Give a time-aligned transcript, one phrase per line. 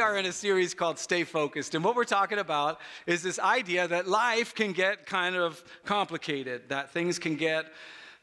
[0.00, 1.74] We are in a series called Stay Focused.
[1.74, 6.70] And what we're talking about is this idea that life can get kind of complicated,
[6.70, 7.66] that things can get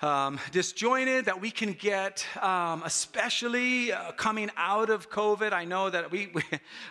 [0.02, 5.54] um, disjointed, that we can get, um, especially uh, coming out of COVID.
[5.54, 6.42] I know that we, we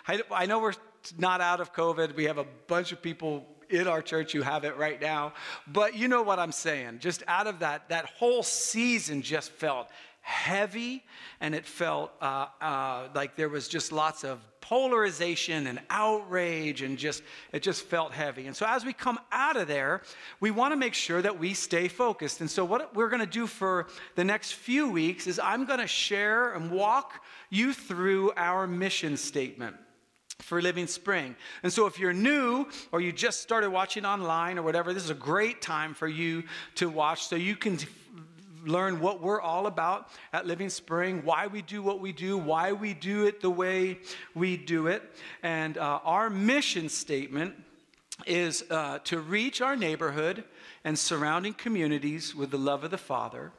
[0.07, 0.73] I, I know we're
[1.17, 2.15] not out of COVID.
[2.15, 5.33] We have a bunch of people in our church who have it right now.
[5.67, 6.99] But you know what I'm saying.
[6.99, 9.89] Just out of that, that whole season just felt
[10.21, 11.03] heavy
[11.39, 16.97] and it felt uh, uh, like there was just lots of polarization and outrage and
[16.97, 20.01] just it just felt heavy and so as we come out of there
[20.41, 23.25] we want to make sure that we stay focused and so what we're going to
[23.25, 28.29] do for the next few weeks is i'm going to share and walk you through
[28.35, 29.73] our mission statement
[30.39, 31.35] for Living Spring.
[31.63, 35.09] And so, if you're new or you just started watching online or whatever, this is
[35.09, 36.43] a great time for you
[36.75, 37.79] to watch so you can
[38.67, 42.73] learn what we're all about at Living Spring, why we do what we do, why
[42.73, 43.99] we do it the way
[44.35, 45.03] we do it.
[45.41, 47.55] And uh, our mission statement
[48.25, 50.43] is uh, to reach our neighborhood
[50.83, 53.51] and surrounding communities with the love of the Father,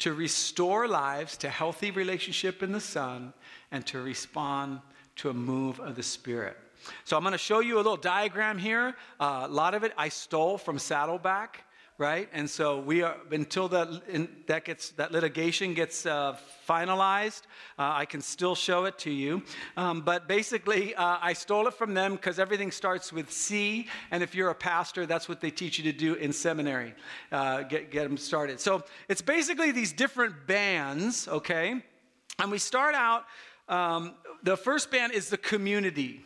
[0.00, 3.32] to restore lives to healthy relationship in the Son,
[3.70, 4.80] and to respond
[5.16, 6.56] to a move of the Spirit.
[7.04, 8.94] So I'm going to show you a little diagram here.
[9.18, 11.63] Uh, a lot of it I stole from Saddleback
[11.98, 12.28] right?
[12.32, 16.36] And so we are until that in, that gets that litigation gets uh,
[16.68, 17.42] finalized.
[17.78, 19.42] Uh, I can still show it to you,
[19.76, 24.22] um, but basically uh, I stole it from them because everything starts with C, and
[24.22, 26.94] if you're a pastor, that's what they teach you to do in seminary.
[27.30, 28.60] Uh, get get them started.
[28.60, 31.82] So it's basically these different bands, okay?
[32.40, 33.24] And we start out.
[33.68, 36.20] Um, the first band is the community.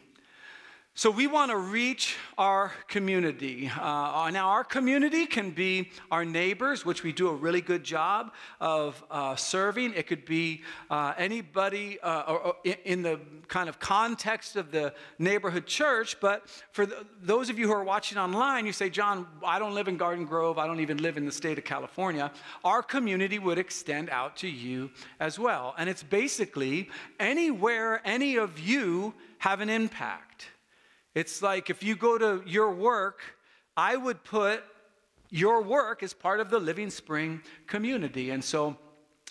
[0.98, 3.70] So, we want to reach our community.
[3.80, 8.32] Uh, now, our community can be our neighbors, which we do a really good job
[8.60, 9.94] of uh, serving.
[9.94, 14.92] It could be uh, anybody uh, or, or in the kind of context of the
[15.20, 16.18] neighborhood church.
[16.20, 19.77] But for the, those of you who are watching online, you say, John, I don't
[19.77, 22.33] live in Garden Grove, I don't even live in the state of California.
[22.64, 24.90] Our community would extend out to you
[25.20, 25.77] as well.
[25.78, 26.90] And it's basically
[27.20, 30.48] anywhere any of you have an impact.
[31.18, 33.23] It's like if you go to your work,
[33.77, 34.62] I would put
[35.30, 38.30] your work as part of the Living Spring community.
[38.30, 38.77] And so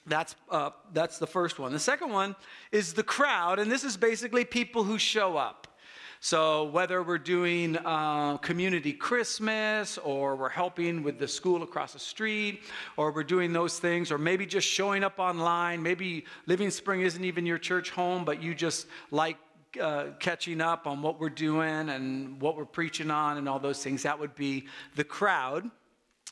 [0.05, 1.71] that's, uh, that's the first one.
[1.71, 2.35] The second one
[2.73, 5.79] is the crowd, and this is basically people who show up.
[6.19, 11.99] So, whether we're doing uh, community Christmas, or we're helping with the school across the
[11.99, 12.63] street,
[12.97, 17.23] or we're doing those things, or maybe just showing up online, maybe Living Spring isn't
[17.23, 19.37] even your church home, but you just like
[19.79, 23.83] uh, catching up on what we're doing and what we're preaching on and all those
[23.83, 24.03] things.
[24.03, 25.69] That would be the crowd.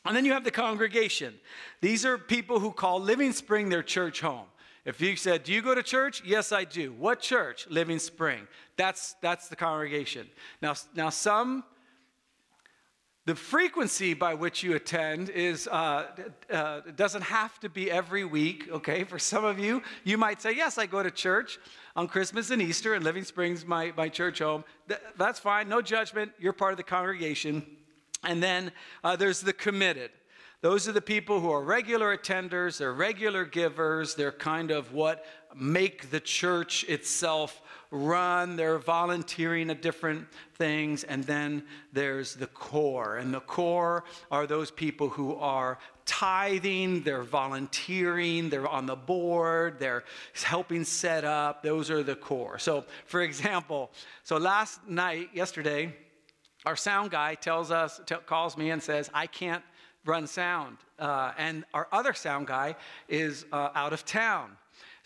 [0.06, 1.34] And then you have the congregation.
[1.82, 4.46] These are people who call Living Spring their church home.
[4.86, 6.22] If you said, Do you go to church?
[6.24, 6.94] Yes, I do.
[6.94, 7.68] What church?
[7.70, 8.48] Living Spring.
[8.78, 10.28] That's, that's the congregation.
[10.62, 11.64] Now, now, some,
[13.26, 16.06] the frequency by which you attend is, uh,
[16.52, 19.04] uh, doesn't have to be every week, okay?
[19.04, 21.60] For some of you, you might say, Yes, I go to church
[21.96, 24.64] on Christmas and Easter, and Living Springs, my, my church home.
[24.88, 26.34] Th- that's fine, no judgment.
[26.40, 27.66] You're part of the congregation.
[28.24, 28.72] And then
[29.04, 30.12] uh, there's the committed.
[30.62, 35.26] Those are the people who are regular attenders, they're regular givers, they're kind of what
[35.56, 37.62] make the church itself
[37.92, 41.64] run, they're volunteering at different things, and then
[41.94, 43.18] there's the core.
[43.18, 49.80] And the core are those people who are tithing, they're volunteering, they're on the board,
[49.80, 50.04] they're
[50.44, 51.64] helping set up.
[51.64, 52.60] Those are the core.
[52.60, 53.92] So, for example,
[54.24, 55.96] so last night, yesterday,
[56.66, 59.64] our sound guy tells us, t- calls me and says, I can't
[60.06, 60.78] run sound.
[60.98, 62.76] Uh, and our other sound guy
[63.10, 64.52] is uh, out of town.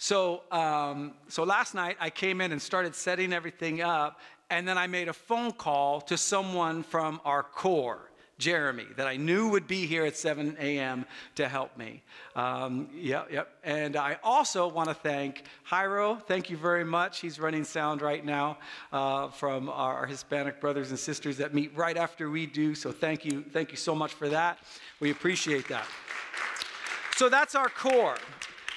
[0.02, 4.78] So, um, so last night I came in and started setting everything up, and then
[4.78, 8.10] I made a phone call to someone from our core.
[8.38, 11.04] Jeremy, that I knew would be here at 7 a.m.
[11.36, 12.02] to help me.
[12.38, 13.50] Um, yep, yep.
[13.66, 16.24] And I also want to thank Jairo.
[16.24, 17.20] Thank you very much.
[17.20, 18.58] He's running sound right now
[18.94, 22.74] uh, from our Hispanic brothers and sisters that meet right after we do.
[22.74, 24.60] So thank you, thank you so much for that.
[25.02, 25.86] We appreciate that.
[27.18, 28.16] So that's our core.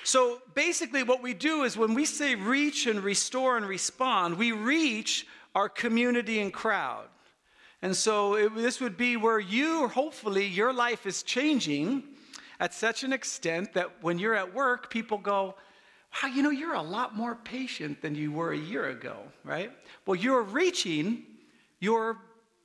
[0.04, 4.52] So basically, what we do is when we say reach and restore and respond, we
[4.52, 7.06] reach our community and crowd.
[7.82, 12.04] And so it, this would be where you, hopefully, your life is changing
[12.60, 15.56] at such an extent that when you're at work, people go,
[16.22, 19.72] wow, you know, you're a lot more patient than you were a year ago, right?
[20.06, 21.24] Well, you're reaching
[21.80, 22.18] your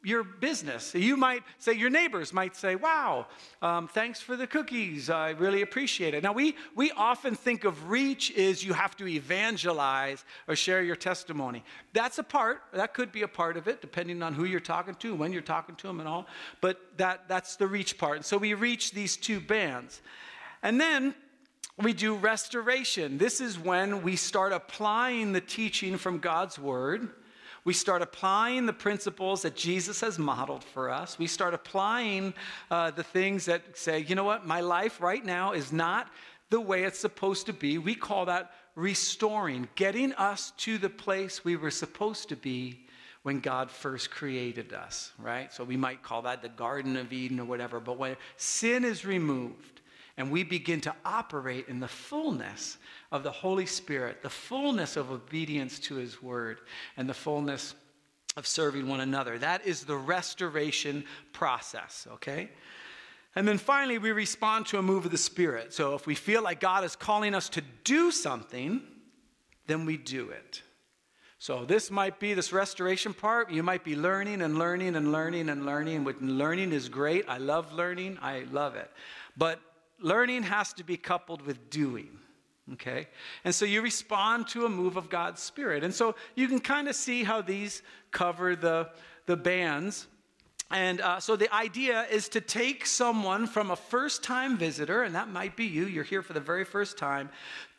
[0.08, 0.96] your business.
[0.96, 3.28] You might say, your neighbors might say, Wow,
[3.62, 5.10] um, thanks for the cookies.
[5.10, 6.24] I really appreciate it.
[6.24, 10.96] Now, we, we often think of reach is you have to evangelize or share your
[10.96, 11.62] testimony.
[11.92, 14.96] That's a part, that could be a part of it, depending on who you're talking
[14.96, 16.26] to, when you're talking to them, and all.
[16.62, 18.16] But that, that's the reach part.
[18.16, 20.02] And so we reach these two bands.
[20.64, 21.16] And then
[21.78, 23.18] we do restoration.
[23.18, 27.10] This is when we start applying the teaching from God's word
[27.68, 31.20] we start applying the principles that Jesus has modeled for us.
[31.20, 32.34] We start applying
[32.72, 36.08] uh, the things that say, you know what, my life right now is not
[36.50, 37.78] the way it's supposed to be.
[37.78, 42.86] We call that restoring, getting us to the place we were supposed to be
[43.24, 45.52] when God first created us, right?
[45.52, 47.82] So we might call that the Garden of Eden or whatever.
[47.82, 49.77] But when sin is removed
[50.18, 52.78] and we begin to operate in the fullness
[53.12, 56.60] of the Holy Spirit, the fullness of obedience to His word,
[56.98, 57.76] and the fullness
[58.36, 59.38] of serving one another.
[59.38, 62.50] That is the restoration process, okay?
[63.36, 65.74] And then finally, we respond to a move of the Spirit.
[65.74, 68.82] So if we feel like God is calling us to do something,
[69.68, 70.64] then we do it.
[71.40, 73.52] So this might be this restoration part.
[73.52, 76.04] You might be learning and learning and learning and learning.
[76.04, 78.18] When learning is great, I love learning.
[78.24, 78.90] I love it.
[79.38, 79.60] But
[80.00, 82.10] learning has to be coupled with doing.
[82.74, 83.08] Okay?
[83.44, 85.84] And so you respond to a move of God's Spirit.
[85.84, 88.90] And so you can kind of see how these cover the,
[89.26, 90.08] the bands.
[90.70, 95.16] And uh, so the idea is to take someone from a first time visitor, and
[95.16, 97.30] that might be you, you're here for the very first time,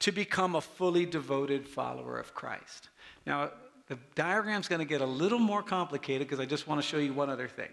[0.00, 2.88] to become a fully devoted follower of Christ.
[3.26, 3.50] Now,
[3.88, 6.98] the diagram's going to get a little more complicated because I just want to show
[6.98, 7.68] you one other thing.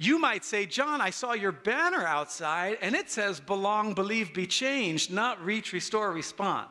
[0.00, 4.46] You might say, John, I saw your banner outside and it says belong, believe, be
[4.46, 6.68] changed, not reach, restore, respond.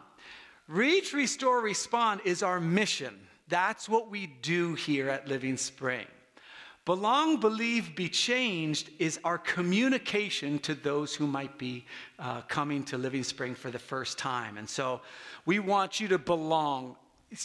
[0.70, 3.14] Reach, restore, respond is our mission.
[3.50, 6.08] That's what we do here at Living Spring.
[6.86, 11.86] Belong, believe, be changed is our communication to those who might be
[12.20, 14.58] uh, coming to Living Spring for the first time.
[14.58, 15.02] And so
[15.46, 16.96] we want you to belong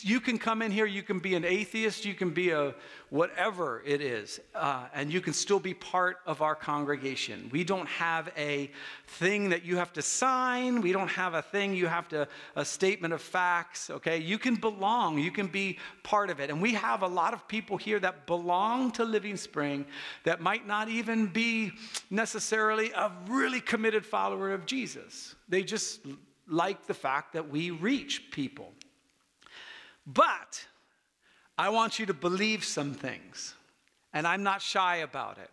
[0.02, 2.72] you can come in here, you can be an atheist, you can be a
[3.10, 7.48] whatever it is, uh, and you can still be part of our congregation.
[7.50, 8.70] We don't have a
[9.06, 10.82] thing that you have to sign.
[10.82, 14.18] We don't have a thing you have to, a statement of facts, okay?
[14.18, 16.48] You can belong, you can be part of it.
[16.48, 19.84] And we have a lot of people here that belong to Living Spring
[20.22, 21.72] that might not even be
[22.08, 25.34] necessarily a really committed follower of Jesus.
[25.48, 26.06] They just
[26.46, 28.72] like the fact that we reach people.
[30.06, 30.66] But
[31.56, 33.54] I want you to believe some things,
[34.12, 35.50] and I'm not shy about it.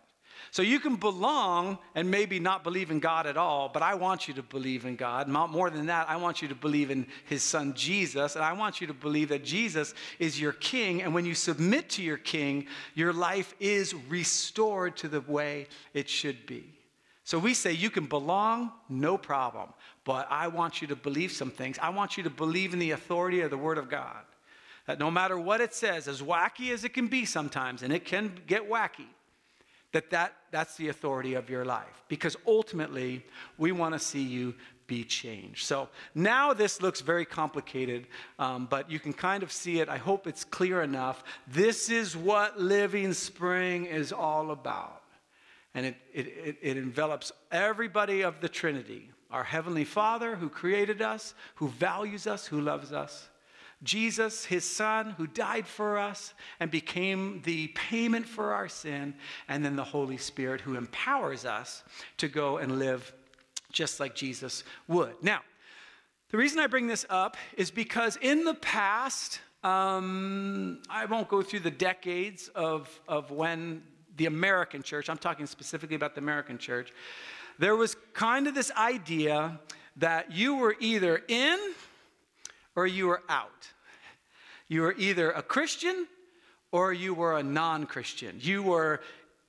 [0.52, 4.26] So you can belong and maybe not believe in God at all, but I want
[4.26, 5.28] you to believe in God.
[5.28, 8.80] More than that, I want you to believe in his son Jesus, and I want
[8.80, 11.02] you to believe that Jesus is your king.
[11.02, 16.08] And when you submit to your king, your life is restored to the way it
[16.08, 16.72] should be.
[17.22, 19.68] So we say you can belong, no problem,
[20.04, 21.78] but I want you to believe some things.
[21.80, 24.24] I want you to believe in the authority of the Word of God.
[24.90, 28.04] That no matter what it says, as wacky as it can be sometimes, and it
[28.04, 29.06] can get wacky,
[29.92, 32.02] that, that that's the authority of your life.
[32.08, 33.24] Because ultimately,
[33.56, 34.52] we want to see you
[34.88, 35.64] be changed.
[35.64, 38.08] So now this looks very complicated,
[38.40, 39.88] um, but you can kind of see it.
[39.88, 41.22] I hope it's clear enough.
[41.46, 45.04] This is what Living Spring is all about.
[45.72, 51.00] And it, it, it, it envelops everybody of the Trinity our Heavenly Father who created
[51.00, 53.28] us, who values us, who loves us
[53.82, 59.14] Jesus, his son, who died for us and became the payment for our sin,
[59.48, 61.82] and then the Holy Spirit, who empowers us
[62.18, 63.12] to go and live
[63.72, 65.14] just like Jesus would.
[65.22, 65.40] Now,
[66.30, 71.42] the reason I bring this up is because in the past, um, I won't go
[71.42, 73.82] through the decades of, of when
[74.16, 76.92] the American church, I'm talking specifically about the American church,
[77.58, 79.58] there was kind of this idea
[79.96, 81.58] that you were either in
[82.80, 83.68] or you were out.
[84.66, 86.06] You were either a Christian
[86.72, 88.36] or you were a non Christian.
[88.40, 89.00] You were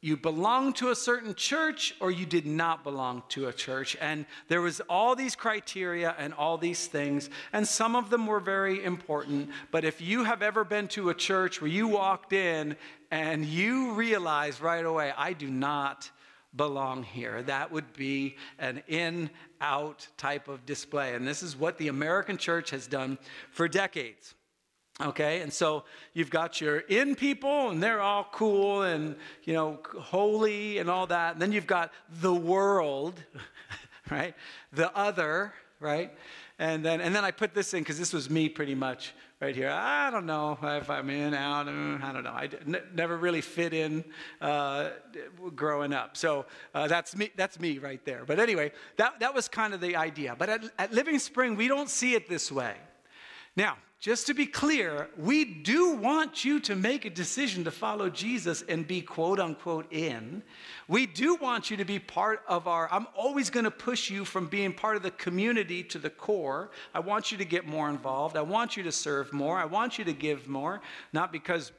[0.02, 4.26] you belonged to a certain church or you did not belong to a church and
[4.48, 8.84] there was all these criteria and all these things and some of them were very
[8.84, 12.76] important but if you have ever been to a church where you walked in
[13.12, 16.10] and you realize right away i do not
[16.56, 17.42] belong here.
[17.44, 19.30] That would be an in
[19.60, 21.16] out type of display.
[21.16, 23.18] And this is what the American church has done
[23.52, 24.36] for decades.
[25.00, 29.80] Okay, and so you've got your in people, and they're all cool and you know
[29.98, 31.34] holy and all that.
[31.34, 31.92] And then you've got
[32.22, 33.16] the world,
[34.12, 34.36] right?
[34.74, 36.14] The other, right?
[36.60, 39.56] And then, and then I put this in because this was me pretty much right
[39.56, 39.70] here.
[39.70, 42.30] I don't know if I'm in, out, uh, I don't know.
[42.30, 42.48] I
[42.94, 44.06] never really fit in
[44.40, 44.92] uh,
[45.56, 46.16] growing up.
[46.16, 46.46] So
[46.76, 48.24] uh, that's, me, that's me right there.
[48.26, 50.36] But anyway, that, that was kind of the idea.
[50.38, 52.76] But at, at Living Spring, we don't see it this way.
[53.56, 58.10] Now, just to be clear, we do want you to make a decision to follow
[58.10, 60.42] Jesus and be quote unquote in.
[60.88, 64.26] We do want you to be part of our, I'm always going to push you
[64.26, 66.72] from being part of the community to the core.
[66.96, 68.36] I want you to get more involved.
[68.38, 69.60] I want you to serve more.
[69.60, 70.82] I want you to give more,
[71.14, 71.72] not because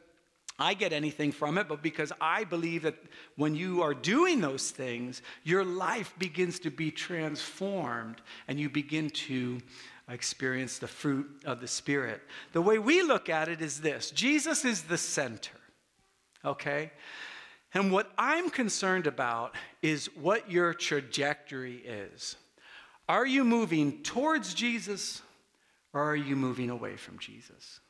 [0.63, 2.95] I get anything from it, but because I believe that
[3.35, 9.11] when you are doing those things, your life begins to be transformed and you begin
[9.11, 9.59] to
[10.09, 12.23] experience the fruit of the Spirit.
[12.53, 15.59] The way we look at it is this Jesus is the center,
[16.45, 16.93] okay?
[17.75, 22.37] And what I'm concerned about is what your trajectory is.
[23.09, 25.23] Are you moving towards Jesus
[25.93, 27.81] or are you moving away from Jesus?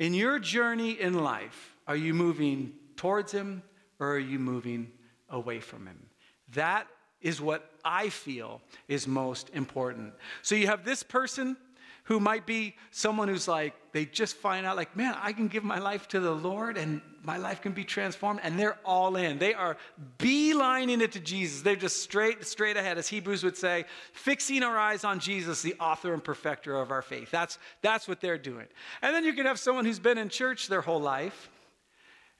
[0.00, 3.62] In your journey in life, are you moving towards Him
[3.98, 4.90] or are you moving
[5.28, 6.06] away from Him?
[6.54, 6.86] That
[7.20, 10.14] is what I feel is most important.
[10.42, 11.56] So you have this person
[12.04, 15.64] who might be someone who's like, they just find out, like, man, I can give
[15.64, 18.40] my life to the Lord and my life can be transformed.
[18.42, 19.38] And they're all in.
[19.38, 19.78] They are
[20.18, 21.62] beelining it to Jesus.
[21.62, 25.74] They're just straight, straight ahead, as Hebrews would say, fixing our eyes on Jesus, the
[25.80, 27.30] author and perfecter of our faith.
[27.30, 28.66] That's, that's what they're doing.
[29.00, 31.48] And then you can have someone who's been in church their whole life.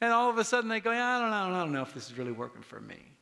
[0.01, 2.11] And all of a sudden they go, I don't know, I don't know if this
[2.11, 3.15] is really working for me.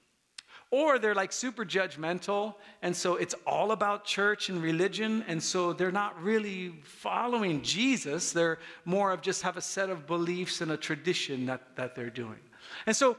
[0.71, 5.75] Or they're like super judgmental, and so it's all about church and religion, and so
[5.75, 8.33] they're not really following Jesus.
[8.33, 12.09] They're more of just have a set of beliefs and a tradition that, that they're
[12.09, 12.41] doing.
[12.87, 13.19] And so,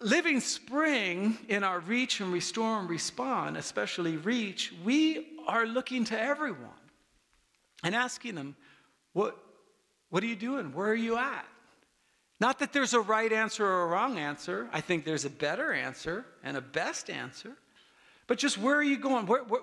[0.00, 6.20] Living Spring in our reach and restore and respond, especially reach, we are looking to
[6.20, 6.70] everyone
[7.84, 8.56] and asking them,
[9.12, 9.38] What,
[10.08, 10.72] what are you doing?
[10.72, 11.46] Where are you at?
[12.40, 14.68] Not that there's a right answer or a wrong answer.
[14.72, 17.52] I think there's a better answer and a best answer.
[18.26, 19.26] But just where are you going?
[19.26, 19.60] Where, where,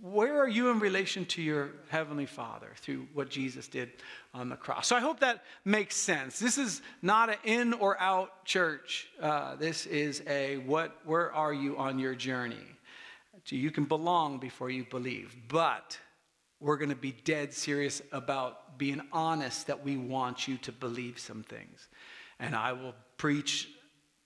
[0.00, 3.90] where are you in relation to your Heavenly Father through what Jesus did
[4.34, 4.88] on the cross?
[4.88, 6.40] So I hope that makes sense.
[6.40, 9.06] This is not an in or out church.
[9.20, 12.56] Uh, this is a what, where are you on your journey?
[13.44, 15.36] So you can belong before you believe.
[15.48, 15.98] But
[16.58, 21.18] we're going to be dead serious about being honest that we want you to believe
[21.18, 21.88] some things.
[22.42, 23.68] And I will preach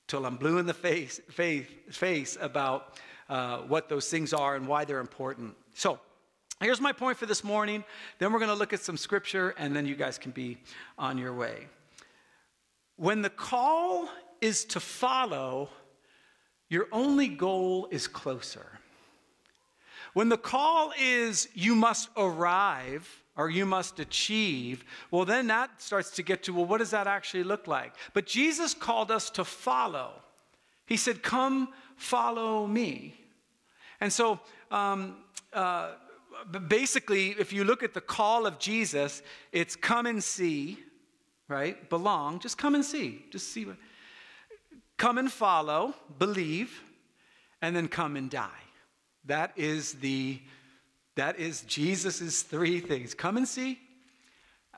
[0.08, 4.66] till I'm blue in the face, face, face about uh, what those things are and
[4.66, 5.54] why they're important.
[5.74, 6.00] So,
[6.58, 7.84] here's my point for this morning.
[8.18, 10.56] Then we're going to look at some scripture, and then you guys can be
[10.98, 11.66] on your way.
[12.96, 14.08] When the call
[14.40, 15.68] is to follow,
[16.70, 18.66] your only goal is closer.
[20.14, 26.10] When the call is you must arrive or you must achieve, well, then that starts
[26.12, 27.94] to get to, well, what does that actually look like?
[28.14, 30.12] But Jesus called us to follow.
[30.86, 33.14] He said, Come follow me.
[34.00, 34.40] And so,
[34.70, 35.16] um,
[35.52, 35.92] uh,
[36.68, 40.78] basically, if you look at the call of Jesus, it's come and see,
[41.48, 41.88] right?
[41.88, 42.38] Belong.
[42.38, 43.24] Just come and see.
[43.30, 43.64] Just see.
[43.64, 43.76] What,
[44.96, 46.82] come and follow, believe,
[47.62, 48.50] and then come and die.
[49.24, 50.40] That is the
[51.16, 53.14] that is Jesus's three things.
[53.14, 53.78] Come and see.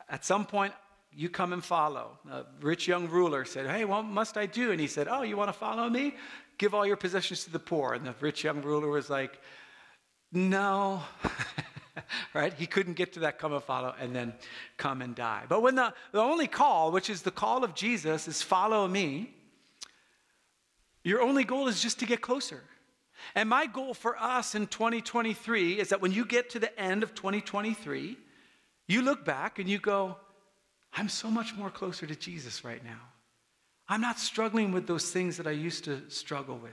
[0.08, 0.72] At some point,
[1.12, 2.18] you come and follow.
[2.30, 4.70] A rich young ruler said, Hey, what must I do?
[4.70, 6.14] And he said, Oh, you want to follow me?
[6.56, 7.94] Give all your possessions to the poor.
[7.94, 9.40] And the rich young ruler was like,
[10.32, 11.02] No.
[12.34, 12.52] right?
[12.54, 14.32] He couldn't get to that come and follow and then
[14.76, 15.44] come and die.
[15.48, 19.34] But when the, the only call, which is the call of Jesus, is follow me,
[21.02, 22.62] your only goal is just to get closer.
[23.34, 27.02] And my goal for us in 2023 is that when you get to the end
[27.02, 28.16] of 2023,
[28.86, 30.16] you look back and you go,
[30.92, 33.00] I'm so much more closer to Jesus right now.
[33.88, 36.72] I'm not struggling with those things that I used to struggle with.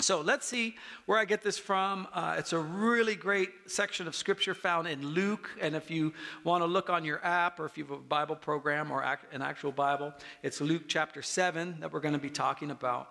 [0.00, 0.74] So let's see
[1.06, 2.08] where I get this from.
[2.12, 5.48] Uh, it's a really great section of scripture found in Luke.
[5.60, 8.36] And if you want to look on your app or if you have a Bible
[8.36, 12.70] program or an actual Bible, it's Luke chapter 7 that we're going to be talking
[12.70, 13.08] about.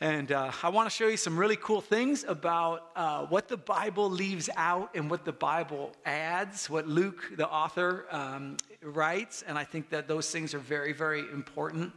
[0.00, 3.56] And uh, I want to show you some really cool things about uh, what the
[3.56, 9.42] Bible leaves out and what the Bible adds, what Luke, the author, um, writes.
[9.46, 11.94] And I think that those things are very, very important.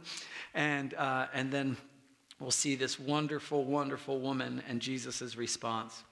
[0.54, 1.76] And, uh, and then
[2.38, 6.02] we'll see this wonderful, wonderful woman and Jesus' response.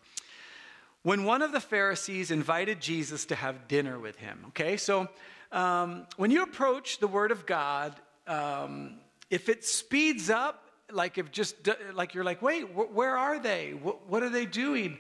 [1.05, 5.09] When one of the Pharisees invited Jesus to have dinner with him, okay, so
[5.53, 7.95] um, when you approach the Word of God,
[8.27, 8.97] um,
[9.31, 11.57] if it speeds up, like if just
[11.95, 14.99] like you're like wait wh- where are they what, what are they doing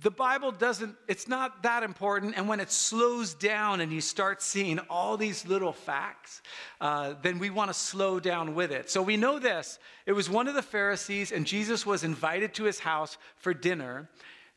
[0.00, 2.34] the Bible doesn't, it's not that important.
[2.36, 6.40] And when it slows down and you start seeing all these little facts,
[6.80, 8.90] uh, then we want to slow down with it.
[8.90, 9.78] So we know this.
[10.06, 14.08] It was one of the Pharisees, and Jesus was invited to his house for dinner.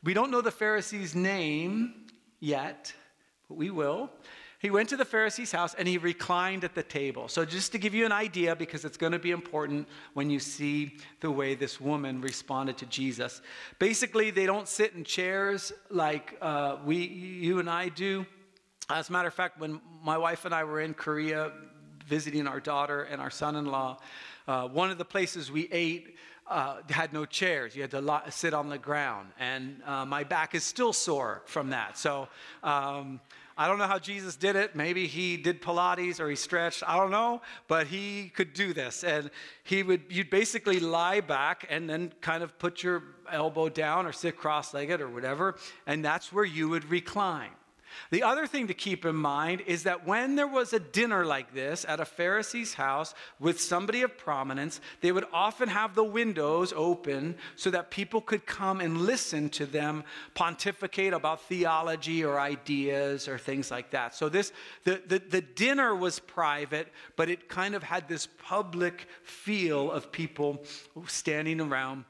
[0.04, 2.06] We don't know the Pharisee's name
[2.38, 2.92] yet,
[3.48, 4.10] but we will.
[4.62, 7.26] He went to the Pharisee's house and he reclined at the table.
[7.26, 10.38] So, just to give you an idea, because it's going to be important when you
[10.38, 13.42] see the way this woman responded to Jesus.
[13.80, 18.24] Basically, they don't sit in chairs like uh, we, you and I do.
[18.88, 21.50] As a matter of fact, when my wife and I were in Korea
[22.06, 23.98] visiting our daughter and our son in law,
[24.46, 26.16] uh, one of the places we ate
[26.46, 27.74] uh, had no chairs.
[27.74, 29.30] You had to lo- sit on the ground.
[29.40, 31.98] And uh, my back is still sore from that.
[31.98, 32.28] So,
[32.62, 33.20] um,
[33.56, 34.74] I don't know how Jesus did it.
[34.74, 36.82] Maybe he did Pilates or he stretched.
[36.86, 39.04] I don't know, but he could do this.
[39.04, 39.30] And
[39.62, 44.12] he would, you'd basically lie back and then kind of put your elbow down or
[44.12, 45.56] sit cross legged or whatever.
[45.86, 47.50] And that's where you would recline.
[48.10, 51.54] The other thing to keep in mind is that when there was a dinner like
[51.54, 56.72] this at a Pharisee's house with somebody of prominence, they would often have the windows
[56.74, 63.28] open so that people could come and listen to them pontificate about theology or ideas
[63.28, 64.14] or things like that.
[64.14, 64.52] So this
[64.84, 70.12] the, the, the dinner was private, but it kind of had this public feel of
[70.12, 70.64] people
[71.06, 72.04] standing around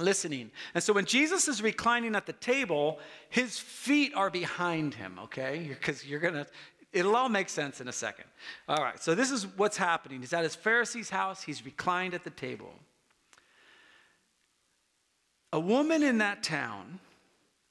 [0.00, 0.50] listening.
[0.74, 5.66] And so when Jesus is reclining at the table, his feet are behind him, okay?
[5.68, 6.46] Because you're going to,
[6.92, 8.26] it'll all make sense in a second.
[8.68, 10.20] All right, so this is what's happening.
[10.20, 12.72] He's at his Pharisee's house, he's reclined at the table.
[15.52, 17.00] A woman in that town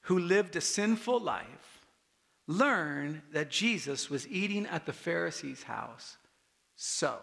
[0.02, 1.86] who lived a sinful life
[2.46, 6.16] learned that Jesus was eating at the Pharisee's house.
[6.76, 7.18] So,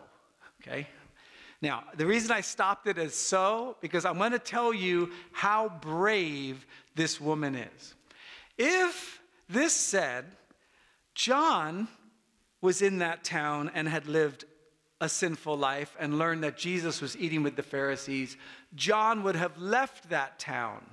[0.61, 0.87] okay?
[1.61, 5.69] Now, the reason I stopped it as so, because I'm going to tell you how
[5.81, 7.95] brave this woman is.
[8.57, 10.25] If this said,
[11.15, 11.87] John
[12.61, 14.45] was in that town and had lived
[14.99, 18.37] a sinful life and learned that Jesus was eating with the Pharisees,
[18.75, 20.83] John would have left that town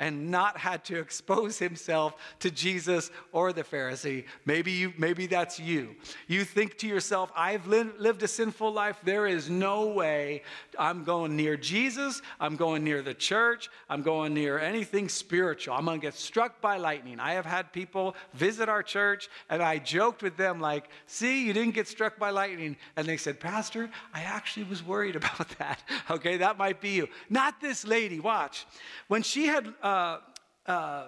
[0.00, 4.24] and not had to expose himself to Jesus or the Pharisee.
[4.46, 5.94] Maybe you maybe that's you.
[6.26, 8.98] You think to yourself, I've li- lived a sinful life.
[9.04, 10.42] There is no way
[10.78, 12.22] I'm going near Jesus.
[12.40, 13.68] I'm going near the church.
[13.90, 15.74] I'm going near anything spiritual.
[15.74, 17.20] I'm going to get struck by lightning.
[17.20, 21.52] I have had people visit our church and I joked with them like, "See, you
[21.52, 25.82] didn't get struck by lightning." And they said, "Pastor, I actually was worried about that."
[26.10, 27.08] Okay, that might be you.
[27.28, 28.18] Not this lady.
[28.18, 28.66] Watch.
[29.08, 30.18] When she had uh, uh,
[30.66, 31.06] uh,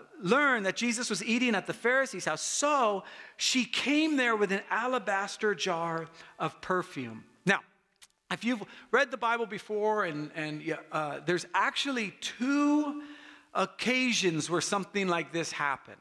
[0.62, 2.42] that Jesus was eating at the Pharisee's house.
[2.42, 3.04] So
[3.36, 6.06] she came there with an alabaster jar
[6.38, 7.24] of perfume.
[7.46, 7.60] Now,
[8.30, 13.02] if you've read the Bible before, and, and uh, there's actually two
[13.54, 15.96] occasions where something like this happened.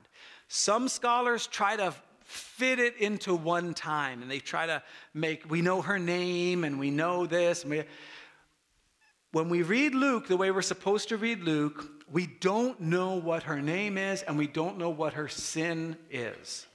[0.47, 4.81] Some scholars try to fit it into one time, and they try to
[5.13, 7.63] make, we know her name, and we know this.
[7.63, 7.83] And we,
[9.33, 13.43] when we read Luke the way we're supposed to read Luke, we don't know what
[13.43, 16.67] her name is and we don't know what her sin is.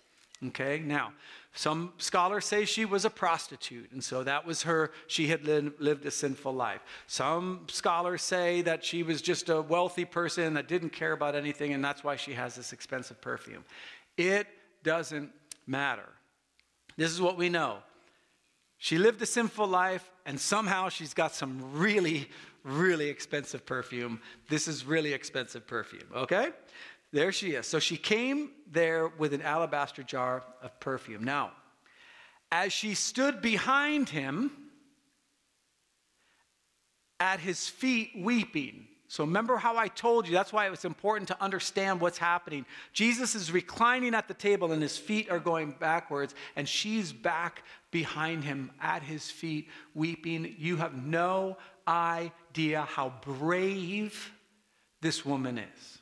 [0.48, 1.12] Okay, now,
[1.54, 6.04] some scholars say she was a prostitute, and so that was her, she had lived
[6.04, 6.82] a sinful life.
[7.06, 11.72] Some scholars say that she was just a wealthy person that didn't care about anything,
[11.72, 13.64] and that's why she has this expensive perfume.
[14.18, 14.46] It
[14.82, 15.30] doesn't
[15.66, 16.08] matter.
[16.98, 17.78] This is what we know.
[18.76, 22.28] She lived a sinful life, and somehow she's got some really,
[22.66, 24.20] really expensive perfume.
[24.48, 26.50] This is really expensive perfume, okay?
[27.12, 27.66] There she is.
[27.66, 31.24] So she came there with an alabaster jar of perfume.
[31.24, 31.52] Now,
[32.50, 34.50] as she stood behind him
[37.20, 41.28] at his feet weeping, so remember how I told you, that's why it was important
[41.28, 42.66] to understand what's happening.
[42.92, 47.62] Jesus is reclining at the table and his feet are going backwards, and she's back
[47.92, 50.56] behind him at his feet weeping.
[50.58, 54.32] You have no idea how brave
[55.00, 55.98] this woman is.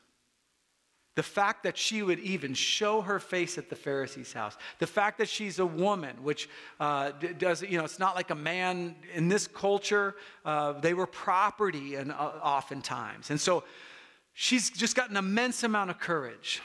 [1.17, 5.19] The fact that she would even show her face at the Pharisee's house, the fact
[5.19, 6.49] that she's a woman, which
[6.81, 11.07] uh, does, you know, it's not like a man in this culture, uh, they were
[11.07, 13.31] property and uh, oftentimes.
[13.31, 13.63] And so
[14.33, 16.61] she's just got an immense amount of courage.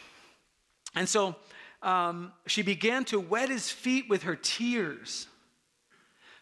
[0.96, 1.36] And so
[1.84, 5.28] um, she began to wet his feet with her tears.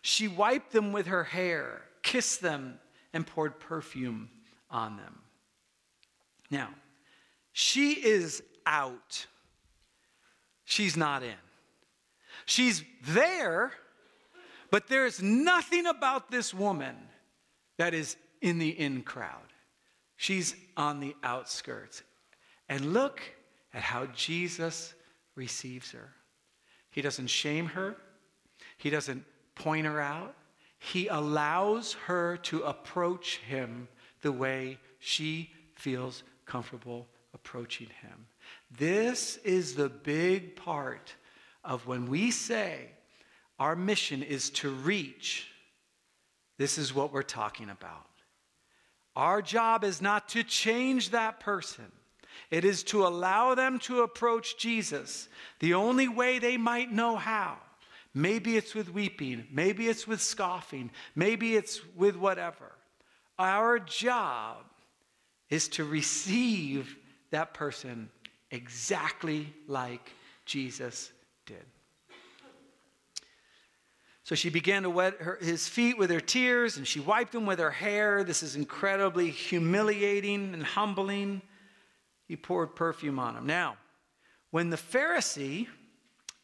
[0.01, 2.79] She wiped them with her hair, kissed them,
[3.11, 4.29] and poured perfume
[4.71, 5.19] on them.
[6.49, 6.69] Now,
[7.51, 9.25] she is out.
[10.63, 11.43] She's not in.
[12.45, 13.73] She's there,
[14.71, 16.95] but there's nothing about this woman
[17.77, 19.51] that is in the in crowd.
[20.15, 22.03] She's on the outskirts.
[22.69, 23.21] And look
[23.73, 24.93] at how Jesus
[25.35, 26.13] receives her.
[26.89, 27.97] He doesn't shame her,
[28.77, 30.35] he doesn't point her out.
[30.79, 33.87] He allows her to approach him
[34.21, 38.27] the way she feels comfortable approaching him.
[38.77, 41.13] This is the big part
[41.63, 42.91] of when we say
[43.59, 45.47] our mission is to reach,
[46.57, 48.05] this is what we're talking about.
[49.15, 51.91] Our job is not to change that person.
[52.51, 55.27] It is to allow them to approach Jesus
[55.59, 57.57] the only way they might know how.
[58.17, 62.71] Maybe it's with weeping, maybe it's with scoffing, maybe it's with whatever.
[63.37, 64.65] Our job
[65.51, 66.97] is to receive
[67.29, 68.09] that person
[68.49, 70.11] exactly like
[70.45, 71.11] Jesus
[71.45, 71.63] did.
[74.23, 77.45] So she began to wet her, his feet with her tears and she wiped them
[77.45, 78.23] with her hair.
[78.23, 81.43] This is incredibly humiliating and humbling.
[82.27, 83.45] He poured perfume on him.
[83.45, 83.77] Now,
[84.49, 85.67] when the Pharisee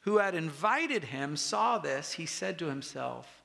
[0.04, 3.44] who had invited him saw this, he said to himself,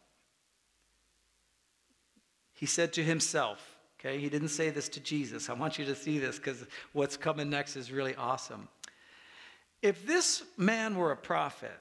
[2.52, 5.48] he said to himself, okay, he didn't say this to Jesus.
[5.48, 8.68] I want you to see this because what's coming next is really awesome.
[9.82, 11.78] If this man were a prophet,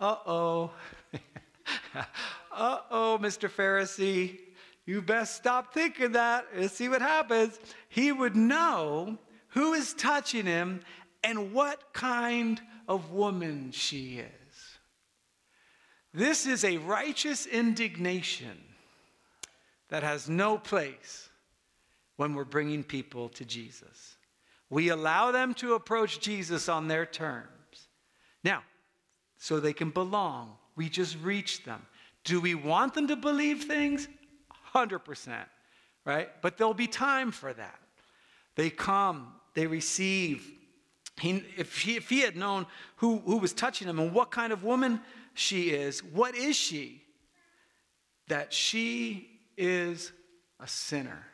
[0.00, 0.70] uh oh.
[1.94, 3.50] uh oh, Mr.
[3.50, 4.38] Pharisee.
[4.86, 7.58] You best stop thinking that and see what happens.
[7.88, 10.80] He would know who is touching him
[11.24, 14.78] and what kind of woman she is.
[16.12, 18.56] This is a righteous indignation
[19.88, 21.28] that has no place
[22.16, 24.16] when we're bringing people to Jesus.
[24.70, 27.48] We allow them to approach Jesus on their terms.
[28.44, 28.62] Now,
[29.38, 30.52] so they can belong.
[30.76, 31.84] We just reach them.
[32.22, 34.08] Do we want them to believe things?
[34.74, 35.44] 100%,
[36.04, 36.28] right?
[36.42, 37.78] But there'll be time for that.
[38.56, 40.50] They come, they receive.
[41.20, 44.52] He, if, he, if he had known who, who was touching him and what kind
[44.52, 45.00] of woman
[45.32, 47.02] she is, what is she?
[48.28, 50.12] That she is
[50.58, 51.26] a sinner.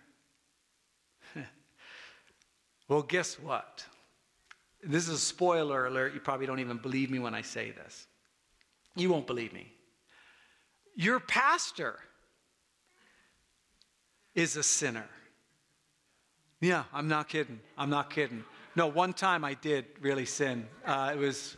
[2.89, 3.85] well, guess what?
[4.83, 6.15] This is a spoiler alert.
[6.15, 8.07] You probably don't even believe me when I say this.
[8.97, 9.73] You won't believe me.
[10.95, 11.99] Your pastor
[14.35, 15.07] is a sinner.
[16.61, 17.61] Yeah, I'm not kidding.
[17.79, 18.45] I'm not kidding.
[18.77, 20.67] No, one time I did really sin.
[20.85, 21.57] Uh, it was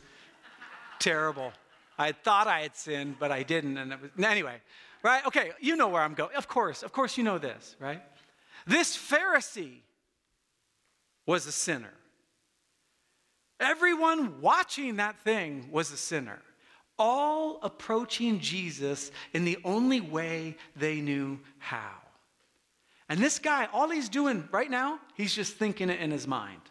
[0.98, 1.53] terrible.
[1.98, 3.77] I thought I had sinned, but I didn't.
[3.77, 4.57] And it was, anyway,
[5.03, 5.25] right?
[5.27, 6.35] Okay, you know where I'm going.
[6.37, 8.03] Of course, of course, you know this, right?
[8.66, 9.81] This Pharisee
[11.27, 11.92] was a sinner.
[13.61, 16.40] Everyone watching that thing was a sinner,
[16.98, 21.92] all approaching Jesus in the only way they knew how.
[23.09, 26.62] And this guy, all he's doing right now, he's just thinking it in his mind.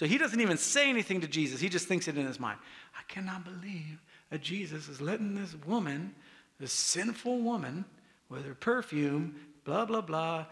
[0.00, 2.58] So he doesn't even say anything to Jesus, he just thinks it in his mind.
[2.98, 6.14] I cannot believe that Jesus is letting this woman,
[6.58, 7.84] this sinful woman,
[8.30, 10.46] with her perfume, blah, blah, blah,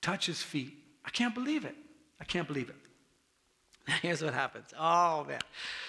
[0.00, 0.72] touch his feet.
[1.04, 1.74] I can't believe it.
[2.20, 3.90] I can't believe it.
[4.02, 4.72] Here's what happens.
[4.78, 5.40] Oh, man.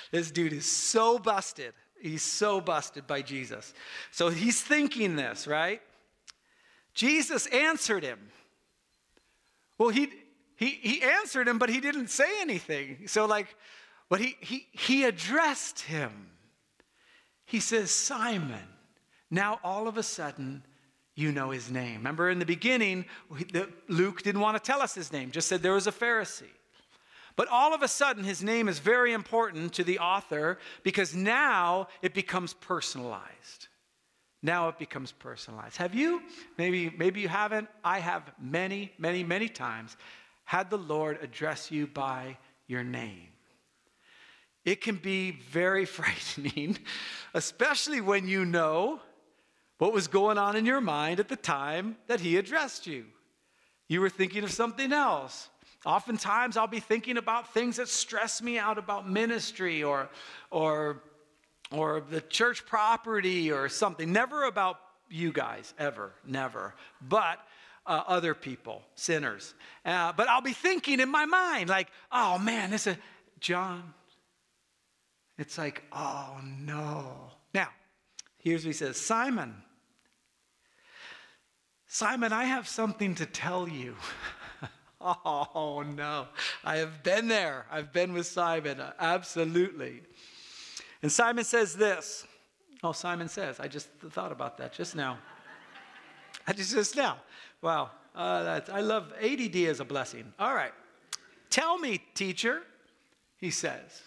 [0.10, 1.74] This dude is so busted.
[2.02, 3.76] He's so busted by Jesus.
[4.10, 5.84] So he's thinking this, right?
[6.96, 8.18] Jesus answered him.
[9.78, 10.10] Well, he,
[10.62, 13.08] he, he answered him, but he didn't say anything.
[13.08, 13.48] So, like,
[14.10, 16.30] but he, he, he addressed him.
[17.46, 18.68] He says, Simon.
[19.32, 20.64] Now, all of a sudden,
[21.16, 21.98] you know his name.
[21.98, 23.06] Remember in the beginning,
[23.90, 26.44] Luke didn't want to tell us his name, just said there was a Pharisee.
[27.36, 31.88] But all of a sudden, his name is very important to the author because now
[32.04, 33.68] it becomes personalized.
[34.44, 35.78] Now it becomes personalized.
[35.78, 36.22] Have you?
[36.60, 37.68] Maybe, maybe you haven't.
[37.84, 39.98] I have many, many, many times
[40.52, 42.38] had the Lord address you by
[42.68, 43.30] your name.
[44.66, 46.78] It can be very frightening,
[47.34, 49.00] especially when you know
[49.78, 53.06] what was going on in your mind at the time that He addressed you.
[53.88, 55.48] You were thinking of something else.
[55.86, 60.10] Oftentimes, I'll be thinking about things that stress me out about ministry or,
[60.50, 61.02] or,
[61.72, 64.12] or the church property or something.
[64.12, 66.76] Never about you guys, ever, never.
[67.08, 67.40] But
[67.86, 69.54] uh, other people, sinners.
[69.86, 72.98] Uh, but I'll be thinking in my mind, like, oh man, this is
[73.40, 73.94] John.
[75.38, 77.32] It's like, oh no.
[77.54, 77.70] Now,
[78.38, 79.56] here's what he says Simon,
[81.94, 83.96] Simon, I have something to tell you.
[85.04, 86.28] Oh, no.
[86.64, 87.66] I have been there.
[87.72, 88.80] I've been with Simon.
[89.00, 90.04] Absolutely.
[91.02, 92.28] And Simon says this.
[92.84, 95.18] Oh, Simon says, I just thought about that just now.
[96.46, 97.18] I just, just now.
[97.62, 97.92] Wow.
[98.16, 100.34] Uh, I love ADD as a blessing.
[100.40, 100.74] All right.
[101.50, 102.62] Tell me, teacher,
[103.38, 104.02] he says.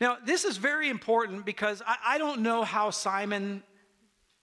[0.00, 3.62] Now, this is very important because I, I don't know how Simon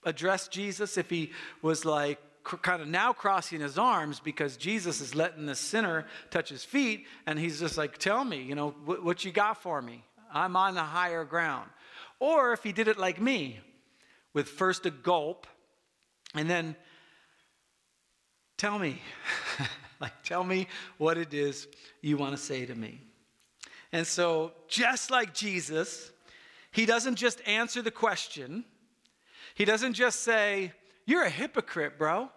[0.04, 5.14] addressed Jesus, if he was like kind of now crossing his arms because Jesus is
[5.14, 9.04] letting the sinner touch his feet, and he's just like, Tell me, you know, what,
[9.04, 10.04] what you got for me?
[10.34, 11.70] I'm on the higher ground.
[12.20, 13.60] Or if he did it like me,
[14.34, 15.48] with first a gulp
[16.36, 16.76] and then
[18.58, 19.02] tell me,
[20.00, 20.68] like, tell me
[20.98, 21.68] what it is
[22.02, 23.02] you want to say to me.
[23.92, 26.12] And so, just like Jesus,
[26.72, 28.66] he doesn't just answer the question,
[29.56, 30.74] he doesn't just say,
[31.06, 32.30] You're a hypocrite, bro.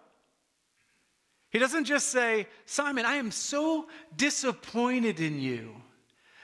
[1.49, 5.73] He doesn't just say, Simon, I am so disappointed in you.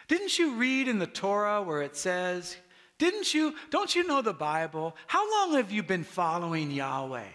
[0.10, 2.58] Didn't you read in the Torah where it says,
[2.98, 4.96] didn't you, don't you know the Bible?
[5.06, 7.30] How long have you been following Yahweh,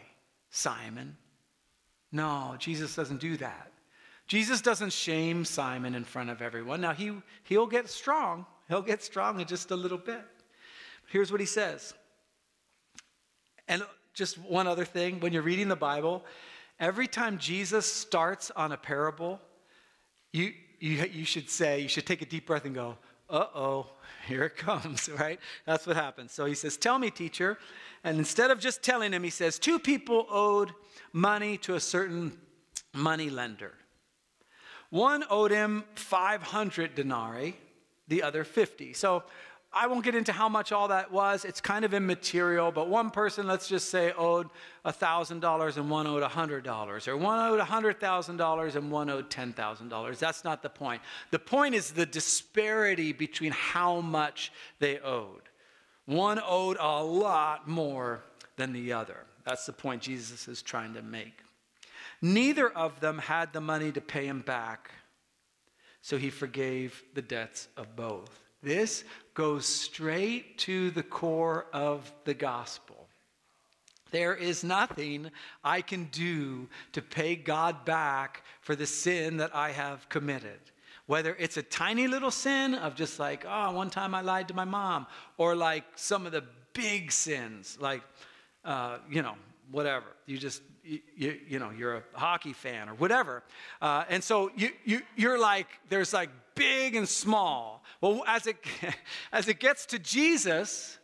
[0.50, 1.16] Simon?
[2.12, 3.72] No, Jesus doesn't do that.
[4.26, 6.80] Jesus doesn't shame Simon in front of everyone.
[6.80, 7.12] Now, he,
[7.44, 8.46] he'll get strong.
[8.68, 10.22] He'll get strong in just a little bit.
[11.08, 11.94] Here's what he says.
[13.68, 13.82] And
[14.14, 16.24] just one other thing when you're reading the Bible,
[16.78, 19.40] every time Jesus starts on a parable,
[20.32, 22.96] you, you, you should say, you should take a deep breath and go,
[23.30, 23.86] uh oh,
[24.26, 25.40] here it comes, right?
[25.66, 26.32] That's what happens.
[26.32, 27.58] So he says, Tell me, teacher.
[28.04, 30.72] And instead of just telling him, he says, Two people owed
[31.12, 32.38] money to a certain
[32.94, 33.72] money lender.
[34.90, 37.56] One owed him 500 denarii,
[38.08, 38.92] the other 50.
[38.92, 39.24] So
[39.72, 41.46] I won't get into how much all that was.
[41.46, 44.50] It's kind of immaterial, but one person, let's just say, owed
[44.84, 50.18] $1,000 and one owed $100, or one owed $100,000 and one owed $10,000.
[50.18, 51.00] That's not the point.
[51.30, 55.48] The point is the disparity between how much they owed.
[56.04, 58.22] One owed a lot more
[58.56, 59.24] than the other.
[59.44, 61.38] That's the point Jesus is trying to make.
[62.20, 64.90] Neither of them had the money to pay him back,
[66.00, 68.38] so he forgave the debts of both.
[68.62, 69.02] This
[69.34, 73.08] goes straight to the core of the gospel.
[74.12, 75.30] There is nothing
[75.64, 80.60] I can do to pay God back for the sin that I have committed.
[81.06, 84.54] Whether it's a tiny little sin of just like, oh, one time I lied to
[84.54, 85.06] my mom,
[85.38, 88.02] or like some of the big sins, like,
[88.64, 89.34] uh, you know,
[89.70, 90.06] whatever.
[90.26, 93.42] You just, you, you, you, know, you're a hockey fan or whatever.
[93.80, 97.82] Uh, and so you, you, you're like, there's like big and small.
[98.00, 98.56] Well, as it,
[99.32, 100.98] as it gets to Jesus,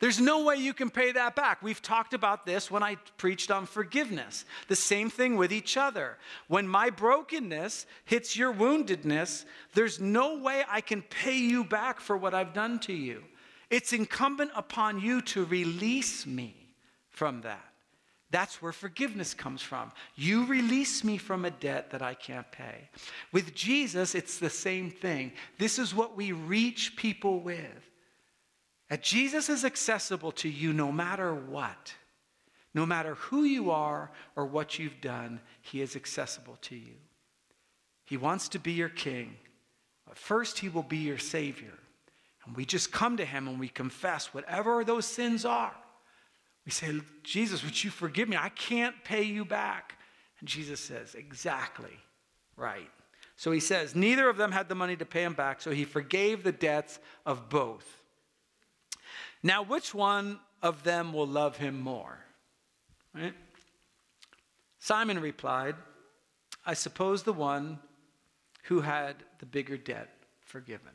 [0.00, 1.60] there's no way you can pay that back.
[1.62, 4.44] We've talked about this when I preached on forgiveness.
[4.68, 6.18] The same thing with each other.
[6.46, 9.44] When my brokenness hits your woundedness,
[9.74, 13.24] there's no way I can pay you back for what I've done to you.
[13.70, 16.67] It's incumbent upon you to release me
[17.18, 17.64] from that.
[18.30, 19.90] That's where forgiveness comes from.
[20.14, 22.90] You release me from a debt that I can't pay.
[23.32, 25.32] With Jesus, it's the same thing.
[25.58, 27.90] This is what we reach people with.
[28.88, 31.94] That Jesus is accessible to you no matter what.
[32.74, 36.94] No matter who you are or what you've done, he is accessible to you.
[38.04, 39.36] He wants to be your king.
[40.06, 41.74] But first, he will be your savior.
[42.46, 45.74] And we just come to him and we confess whatever those sins are.
[46.68, 48.36] We say, Jesus, would you forgive me?
[48.36, 49.94] I can't pay you back.
[50.38, 51.96] And Jesus says, Exactly
[52.58, 52.90] right.
[53.36, 55.84] So he says, Neither of them had the money to pay him back, so he
[55.84, 58.02] forgave the debts of both.
[59.42, 62.18] Now, which one of them will love him more?
[63.14, 63.32] Right?
[64.78, 65.74] Simon replied,
[66.66, 67.78] I suppose the one
[68.64, 70.10] who had the bigger debt
[70.42, 70.92] forgiven.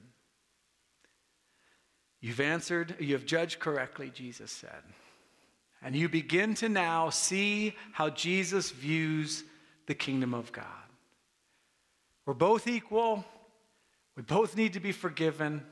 [2.21, 4.83] You've answered, you have judged correctly, Jesus said.
[5.83, 9.43] And you begin to now see how Jesus views
[9.85, 10.65] the kingdom of God.
[12.25, 13.25] We're both equal.
[14.15, 15.63] We both need to be forgiven.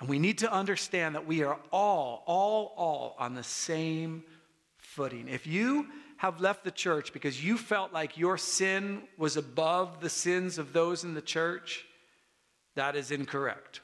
[0.00, 4.24] And we need to understand that we are all, all, all on the same
[4.76, 5.28] footing.
[5.28, 5.86] If you
[6.18, 10.72] have left the church because you felt like your sin was above the sins of
[10.72, 11.84] those in the church,
[12.74, 13.80] that is incorrect.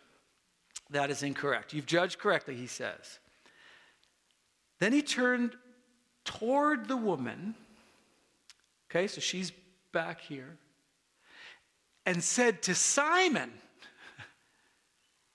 [0.91, 1.73] That is incorrect.
[1.73, 3.19] You've judged correctly, he says.
[4.79, 5.57] Then he turned
[6.25, 7.55] toward the woman.
[8.91, 9.53] Okay, so she's
[9.93, 10.57] back here.
[12.07, 13.53] And said to Simon,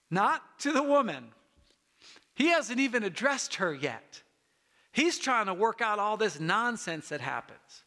[0.10, 1.26] not to the woman.
[2.36, 4.22] He hasn't even addressed her yet.
[4.92, 7.84] He's trying to work out all this nonsense that happens.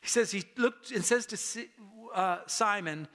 [0.00, 1.66] He says, he looked and says to
[2.14, 3.08] uh, Simon,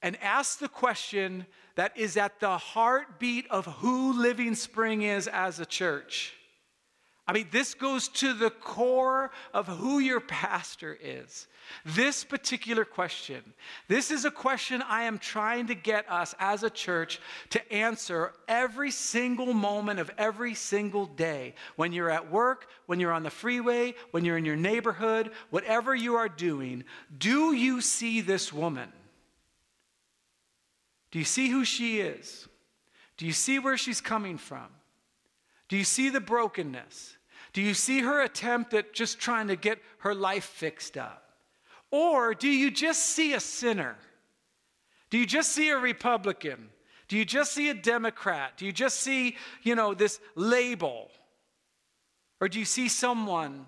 [0.00, 5.60] and asks the question that is at the heartbeat of who Living Spring is as
[5.60, 6.34] a church.
[7.28, 11.46] I mean, this goes to the core of who your pastor is.
[11.84, 13.44] This particular question,
[13.86, 18.32] this is a question I am trying to get us as a church to answer
[18.48, 21.54] every single moment of every single day.
[21.76, 25.94] When you're at work, when you're on the freeway, when you're in your neighborhood, whatever
[25.94, 26.84] you are doing,
[27.18, 28.90] do you see this woman?
[31.10, 32.48] Do you see who she is?
[33.18, 34.68] Do you see where she's coming from?
[35.68, 37.17] Do you see the brokenness?
[37.52, 41.24] Do you see her attempt at just trying to get her life fixed up?
[41.90, 43.96] Or do you just see a sinner?
[45.10, 46.68] Do you just see a Republican?
[47.08, 48.58] Do you just see a Democrat?
[48.58, 51.10] Do you just see, you know, this label?
[52.40, 53.66] Or do you see someone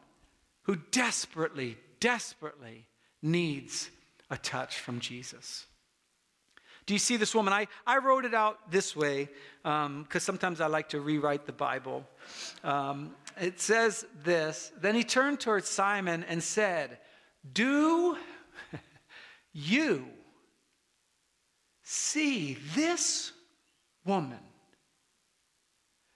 [0.63, 2.85] who desperately, desperately
[3.23, 3.91] needs
[4.29, 5.67] a touch from Jesus?
[6.87, 7.53] Do you see this woman?
[7.53, 9.29] I, I wrote it out this way
[9.63, 12.05] because um, sometimes I like to rewrite the Bible.
[12.65, 16.99] Um, it says this Then he turned towards Simon and said,
[17.53, 18.17] Do
[19.53, 20.07] you
[21.83, 23.33] see this
[24.05, 24.39] woman?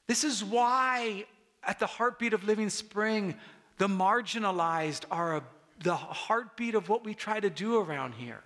[0.06, 1.24] This is why,
[1.62, 3.34] at the heartbeat of Living Spring,
[3.78, 5.42] the marginalized are a,
[5.82, 8.42] the heartbeat of what we try to do around here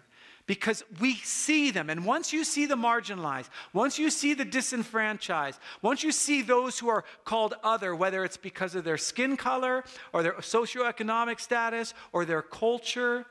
[0.48, 1.90] because we see them.
[1.90, 6.78] And once you see the marginalized, once you see the disenfranchised, once you see those
[6.78, 11.92] who are called other, whether it's because of their skin color or their socioeconomic status
[12.12, 13.26] or their culture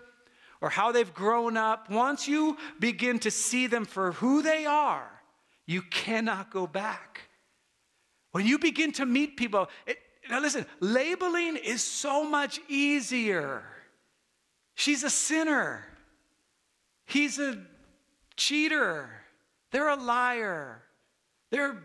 [0.61, 5.09] or how they've grown up, once you begin to see them for who they are,
[5.65, 7.21] you cannot go back.
[8.31, 9.97] When you begin to meet people, it,
[10.29, 13.63] now listen, labeling is so much easier.
[14.75, 15.83] She's a sinner.
[17.07, 17.57] He's a
[18.35, 19.09] cheater.
[19.71, 20.83] They're a liar.
[21.49, 21.81] They're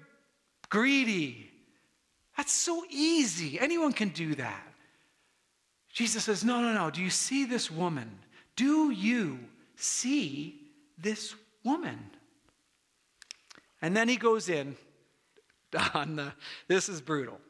[0.68, 1.48] greedy.
[2.36, 3.58] That's so easy.
[3.58, 4.66] Anyone can do that.
[5.92, 6.90] Jesus says, No, no, no.
[6.90, 8.10] Do you see this woman?
[8.56, 9.38] Do you
[9.76, 10.60] see
[10.98, 11.98] this woman?
[13.80, 14.76] And then he goes in
[15.94, 16.32] on the,
[16.66, 17.40] this is brutal.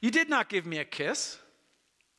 [0.00, 1.38] You did not give me a kiss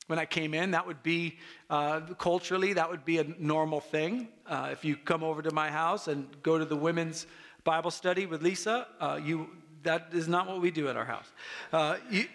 [0.08, 0.72] when I came in.
[0.72, 1.38] That would be
[1.70, 4.30] uh, culturally, that would be a normal thing.
[4.46, 7.28] Uh, if you come over to my house and go to the women's
[7.63, 9.50] Bible study with Lisa, uh, you
[9.84, 11.32] that is not what we do at our house.
[11.72, 12.26] Uh, you,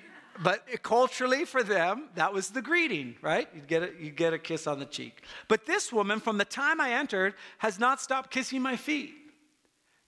[0.42, 3.48] but culturally, for them, that was the greeting, right?
[3.54, 5.22] You get a, you get a kiss on the cheek.
[5.48, 9.14] But this woman, from the time I entered, has not stopped kissing my feet.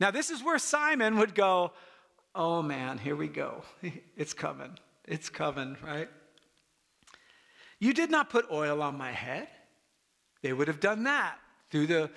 [0.01, 1.73] Now, this is where Simon would go,
[2.35, 3.63] "Oh man, here we go.
[4.17, 4.79] It's coming.
[5.05, 6.09] It's coming, right?"
[7.83, 9.49] You did not put oil on my head.
[10.41, 11.37] They would have done that
[11.69, 12.11] through the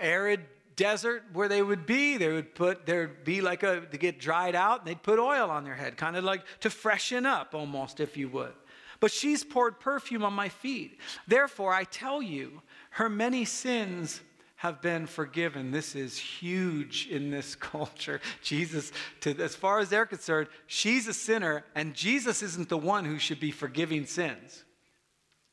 [0.00, 0.40] arid
[0.74, 2.16] desert where they would be.
[2.16, 5.48] They would put, there'd be like a, to get dried out, and they'd put oil
[5.48, 8.52] on their head, kind of like to freshen up almost, if you would.
[8.98, 10.98] But she's poured perfume on my feet.
[11.28, 14.22] Therefore, I tell you, her many sins
[14.56, 15.70] have been forgiven.
[15.70, 18.20] This is huge in this culture.
[18.42, 23.04] Jesus, to, as far as they're concerned, she's a sinner, and Jesus isn't the one
[23.04, 24.64] who should be forgiving sins.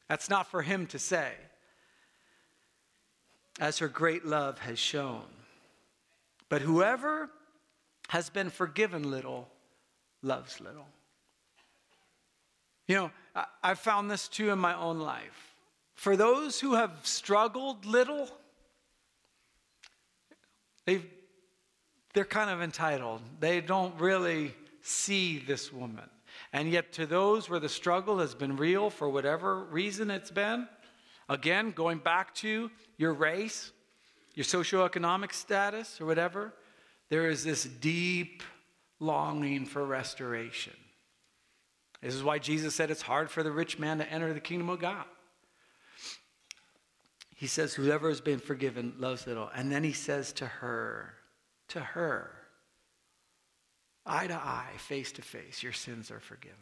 [0.10, 1.32] That's not for him to say,
[3.60, 5.24] as her great love has shown.
[6.50, 7.30] But whoever
[8.10, 9.48] has been forgiven little
[10.24, 10.88] loves little.
[12.88, 13.12] You know,
[13.62, 15.54] I, found this too in my own life.
[15.94, 18.28] For those who have struggled little,
[20.86, 21.04] they
[22.16, 23.22] they're kind of entitled.
[23.40, 26.10] They don't really see this woman.
[26.52, 30.68] And yet, to those where the struggle has been real for whatever reason it's been,
[31.28, 33.72] again, going back to your race,
[34.34, 36.54] your socioeconomic status, or whatever,
[37.10, 38.42] there is this deep
[39.00, 40.74] longing for restoration.
[42.02, 44.70] This is why Jesus said it's hard for the rich man to enter the kingdom
[44.70, 45.06] of God.
[47.36, 49.50] He says, Whoever has been forgiven loves little.
[49.54, 51.14] And then he says to her,
[51.70, 52.32] to her,
[54.10, 56.58] eye to eye, face to face, your sins are forgiven.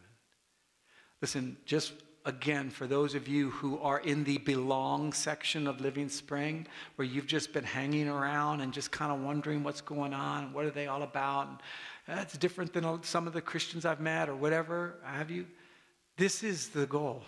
[1.21, 1.93] Listen, just
[2.25, 7.07] again, for those of you who are in the belong section of Living Spring, where
[7.07, 10.65] you've just been hanging around and just kind of wondering what's going on and what
[10.65, 11.57] are they all about, and
[12.07, 15.45] that's uh, different than some of the Christians I've met or whatever have you.
[16.17, 17.23] This is the goal.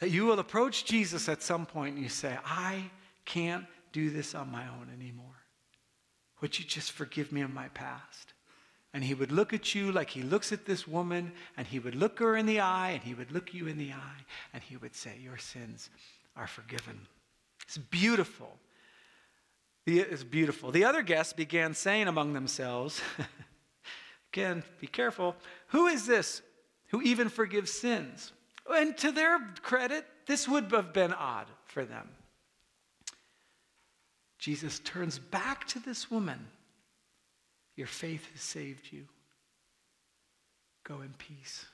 [0.00, 2.90] That you will approach Jesus at some point and you say, I
[3.24, 5.26] can't do this on my own anymore.
[6.40, 8.34] Would you just forgive me of my past?
[8.94, 11.96] And he would look at you like he looks at this woman, and he would
[11.96, 14.76] look her in the eye, and he would look you in the eye, and he
[14.76, 15.90] would say, Your sins
[16.36, 17.00] are forgiven.
[17.66, 18.56] It's beautiful.
[19.84, 20.70] It's beautiful.
[20.70, 23.02] The other guests began saying among themselves,
[24.32, 25.36] again, be careful,
[25.68, 26.40] who is this
[26.88, 28.32] who even forgives sins.
[28.72, 32.08] And to their credit, this would have been odd for them.
[34.38, 36.46] Jesus turns back to this woman.
[37.76, 39.04] Your faith has saved you.
[40.84, 41.66] Go in peace.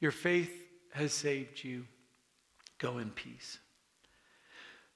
[0.00, 0.52] Your faith
[0.92, 1.86] has saved you.
[2.78, 3.58] Go in peace.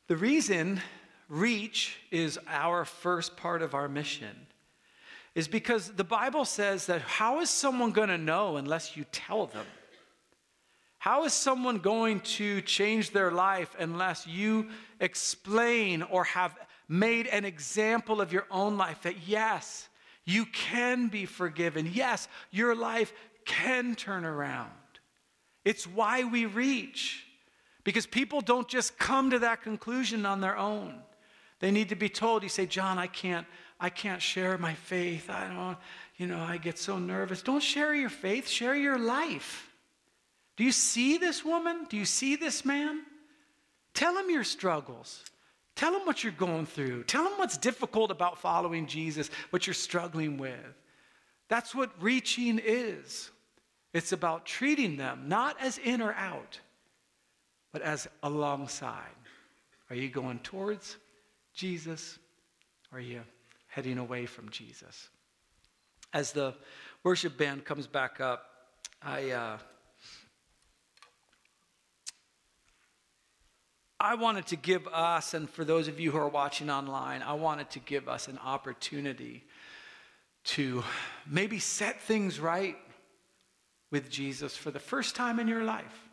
[0.09, 0.81] The reason
[1.29, 4.47] reach is our first part of our mission
[5.35, 9.47] is because the Bible says that how is someone going to know unless you tell
[9.47, 9.67] them?
[10.99, 14.69] How is someone going to change their life unless you
[14.99, 16.55] explain or have
[16.91, 19.89] made an example of your own life that yes,
[20.25, 21.89] you can be forgiven.
[21.91, 23.13] Yes, your life
[23.47, 24.71] can turn around.
[25.65, 27.25] It's why we reach.
[27.85, 31.01] Because people don't just come to that conclusion on their own.
[31.61, 32.43] They need to be told.
[32.43, 33.47] You say, John, I can't,
[33.79, 35.31] I can't share my faith.
[35.31, 35.79] I don't,
[36.17, 37.41] you know, I get so nervous.
[37.41, 39.71] Don't share your faith, share your life.
[40.57, 41.87] Do you see this woman?
[41.89, 43.03] Do you see this man?
[43.95, 45.23] Tell him your struggles.
[45.77, 47.05] Tell them what you're going through.
[47.05, 50.55] Tell them what's difficult about following Jesus, what you're struggling with.
[51.49, 53.31] That's what reaching is.
[53.93, 56.61] It's about treating them not as in or out,
[57.73, 59.07] but as alongside.
[59.89, 60.97] Are you going towards
[61.55, 62.19] Jesus
[62.93, 63.23] or are you
[63.67, 65.09] heading away from Jesus?
[66.13, 66.55] As the
[67.03, 68.47] worship band comes back up,
[69.03, 69.31] I.
[69.31, 69.59] Uh,
[74.03, 77.35] I wanted to give us, and for those of you who are watching online, I
[77.35, 79.45] wanted to give us an opportunity
[80.45, 80.83] to
[81.27, 82.79] maybe set things right
[83.91, 86.09] with Jesus for the first time in your life.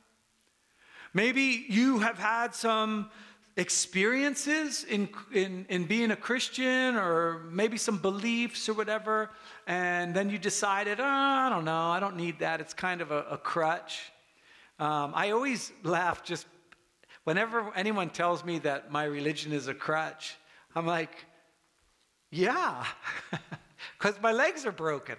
[1.13, 3.09] Maybe you have had some
[3.55, 9.29] experiences in, in, in being a Christian or maybe some beliefs or whatever,
[9.65, 12.59] and then you decided, oh, I don't know, I don't need that.
[12.59, 14.11] It's kind of a, a crutch.
[14.77, 16.45] Um, I always laugh just
[17.27, 20.37] whenever anyone tells me that my religion is a crutch.
[20.73, 21.11] I'm like,
[22.31, 22.85] yeah,
[23.99, 25.17] because my legs are broken.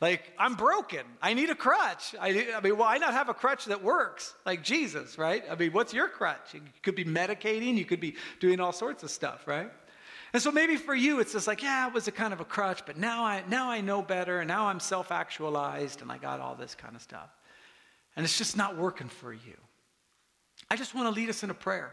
[0.00, 1.00] Like, I'm broken.
[1.20, 2.14] I need a crutch.
[2.20, 5.42] I, I, mean, why not have a crutch that works like Jesus, right?
[5.50, 6.54] I mean, what's your crutch?
[6.54, 9.72] You could be medicating, you could be doing all sorts of stuff, right?
[10.32, 12.44] And so maybe for you, it's just like, yeah, it was a kind of a
[12.44, 16.18] crutch, but now I, now I know better, and now I'm self actualized, and I
[16.18, 17.30] got all this kind of stuff.
[18.14, 19.56] And it's just not working for you.
[20.70, 21.92] I just want to lead us in a prayer.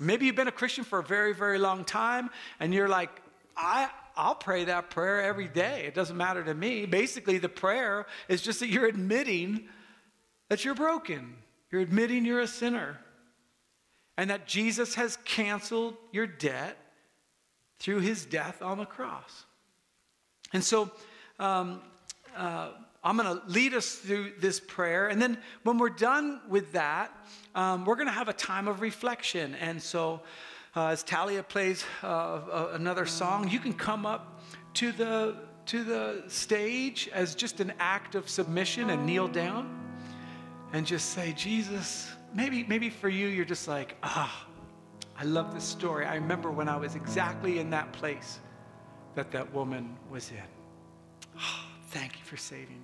[0.00, 3.10] Maybe you've been a Christian for a very, very long time, and you're like,
[3.56, 5.84] I, I'll pray that prayer every day.
[5.86, 6.86] It doesn't matter to me.
[6.86, 9.68] Basically, the prayer is just that you're admitting
[10.48, 11.36] that you're broken,
[11.70, 12.98] you're admitting you're a sinner,
[14.16, 16.76] and that Jesus has canceled your debt
[17.78, 19.44] through his death on the cross.
[20.52, 20.90] And so,
[21.38, 21.80] um,
[22.36, 22.70] uh,
[23.04, 25.08] I'm going to lead us through this prayer.
[25.08, 27.12] And then when we're done with that,
[27.54, 29.54] um, we're going to have a time of reflection.
[29.56, 30.22] And so,
[30.74, 34.40] uh, as Talia plays uh, another song, you can come up
[34.74, 35.36] to the
[35.66, 39.80] to the stage as just an act of submission and kneel down
[40.74, 44.46] and just say, Jesus, maybe maybe for you you're just like, ah,
[45.16, 46.06] I love this story.
[46.06, 48.40] I remember when I was exactly in that place
[49.14, 51.38] that that woman was in.
[51.38, 52.83] Oh, thank you for saving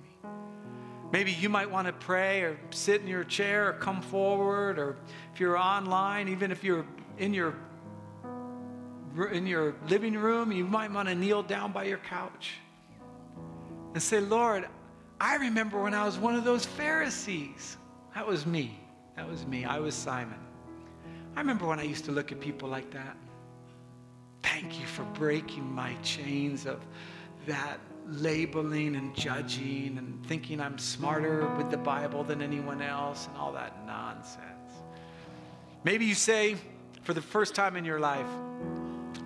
[1.11, 4.95] Maybe you might want to pray or sit in your chair or come forward, or
[5.33, 6.85] if you're online, even if you're
[7.17, 7.55] in your
[9.31, 12.53] in your living room, you might want to kneel down by your couch
[13.93, 14.67] and say, Lord,
[15.19, 17.77] I remember when I was one of those Pharisees.
[18.15, 18.79] That was me.
[19.17, 19.65] That was me.
[19.65, 20.39] I was Simon.
[21.35, 23.17] I remember when I used to look at people like that.
[24.43, 26.79] Thank you for breaking my chains of
[27.47, 33.37] that labeling and judging and thinking I'm smarter with the Bible than anyone else and
[33.37, 34.45] all that nonsense.
[35.83, 36.55] Maybe you say,
[37.03, 38.27] for the first time in your life,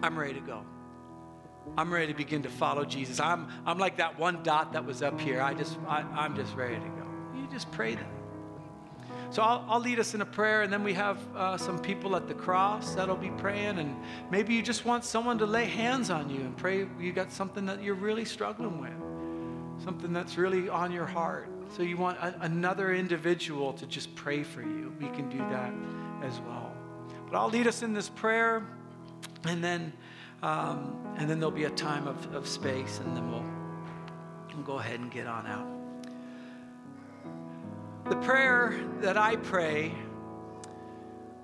[0.02, 0.64] I'm ready to go.
[1.78, 3.20] I'm ready to begin to follow Jesus.
[3.20, 5.42] I'm, I'm like that one dot that was up here.
[5.42, 7.06] I just, I, I'm just ready to go.
[7.36, 8.25] You just pray that.
[9.36, 12.16] So I'll, I'll lead us in a prayer, and then we have uh, some people
[12.16, 13.80] at the cross that'll be praying.
[13.80, 13.94] And
[14.32, 17.66] maybe you just want someone to lay hands on you and pray you got something
[17.66, 21.50] that you're really struggling with, something that's really on your heart.
[21.76, 24.94] So you want a, another individual to just pray for you.
[25.02, 25.74] We can do that
[26.24, 26.74] as well.
[27.30, 28.66] But I'll lead us in this prayer,
[29.44, 29.92] and then,
[30.44, 33.44] um, and then there'll be a time of, of space, and then we'll,
[34.56, 35.75] we'll go ahead and get on out.
[38.06, 39.92] The prayer that I pray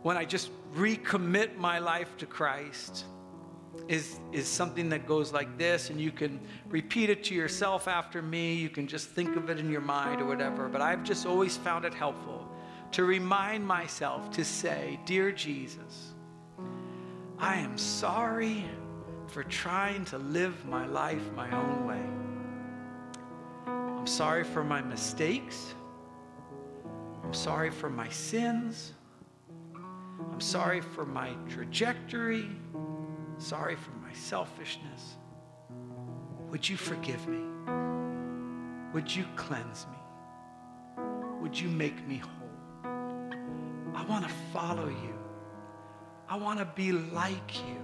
[0.03, 3.05] when I just recommit my life to Christ
[3.87, 6.39] is, is something that goes like this, and you can
[6.69, 8.53] repeat it to yourself after me.
[8.53, 10.69] You can just think of it in your mind or whatever.
[10.69, 12.47] But I've just always found it helpful
[12.91, 16.13] to remind myself to say, Dear Jesus,
[17.39, 18.65] I am sorry
[19.25, 22.05] for trying to live my life my own way.
[23.65, 25.73] I'm sorry for my mistakes.
[27.23, 28.93] I'm sorry for my sins.
[29.75, 32.49] I'm sorry for my trajectory.
[33.37, 35.15] Sorry for my selfishness.
[36.49, 37.39] Would you forgive me?
[38.93, 41.03] Would you cleanse me?
[41.41, 42.31] Would you make me whole?
[43.95, 45.17] I want to follow you.
[46.27, 47.77] I want to be like you.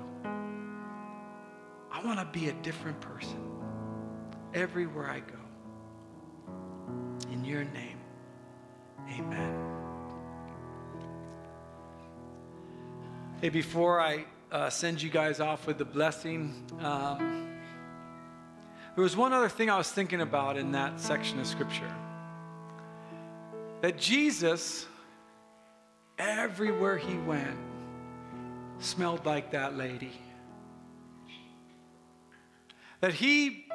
[1.91, 3.39] I want to be a different person
[4.53, 5.39] everywhere I go.
[7.31, 7.96] In your name,
[9.09, 9.67] amen.
[13.41, 17.47] Hey, before I uh, send you guys off with the blessing, um,
[18.95, 21.93] there was one other thing I was thinking about in that section of scripture.
[23.81, 24.87] That Jesus,
[26.17, 27.57] everywhere he went,
[28.79, 30.19] smelled like that lady.
[33.01, 33.67] That he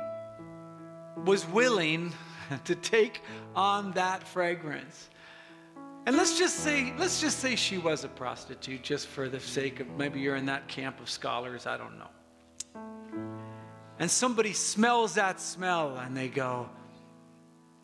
[1.24, 2.12] was willing
[2.64, 3.20] to take
[3.54, 5.08] on that fragrance.
[6.04, 9.78] And let's just say, let's just say she was a prostitute, just for the sake
[9.78, 12.08] of maybe you're in that camp of scholars, I don't know.
[14.00, 16.68] And somebody smells that smell and they go,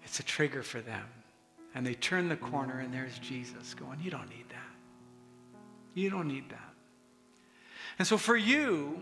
[0.02, 1.04] it's a trigger for them.
[1.74, 5.60] And they turn the corner and there's Jesus going, You don't need that.
[5.94, 6.74] You don't need that.
[7.98, 9.00] And so for you,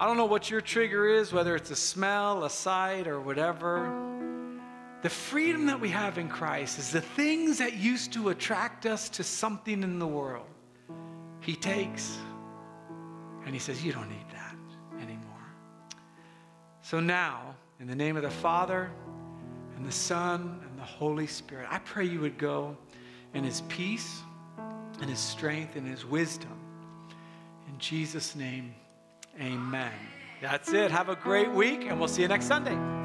[0.00, 4.17] I don't know what your trigger is, whether it's a smell, a sight, or whatever.
[5.08, 9.08] The freedom that we have in Christ is the things that used to attract us
[9.08, 10.44] to something in the world.
[11.40, 12.18] He takes
[13.46, 14.54] and he says, You don't need that
[15.00, 15.46] anymore.
[16.82, 18.90] So now, in the name of the Father
[19.78, 22.76] and the Son and the Holy Spirit, I pray you would go
[23.32, 24.20] in his peace
[25.00, 26.60] and his strength and his wisdom.
[27.66, 28.74] In Jesus' name,
[29.40, 29.92] amen.
[30.42, 30.90] That's it.
[30.90, 32.97] Have a great week, and we'll see you next Sunday.